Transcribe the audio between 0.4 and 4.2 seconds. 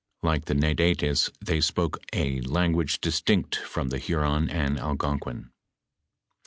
the NadUeSia they apoke a language diatinct from the